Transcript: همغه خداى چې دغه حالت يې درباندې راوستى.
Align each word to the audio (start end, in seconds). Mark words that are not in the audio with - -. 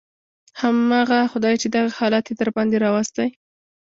همغه 0.61 1.19
خداى 1.31 1.55
چې 1.61 1.67
دغه 1.75 1.91
حالت 1.99 2.25
يې 2.29 2.35
درباندې 2.39 2.77
راوستى. 2.83 3.27